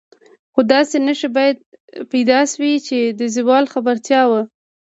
[0.53, 1.29] خو داسې نښې
[2.13, 4.41] پیدا شوې چې د زوال خبرتیا وه.